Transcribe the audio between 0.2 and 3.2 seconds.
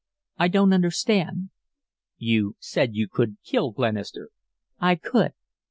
"I don't understand." "You said you